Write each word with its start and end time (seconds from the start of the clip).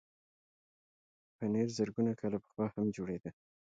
پنېر 1.37 1.67
زرګونه 1.77 2.11
کاله 2.19 2.37
پخوا 2.43 2.67
هم 2.73 2.85
جوړېده. 2.95 3.31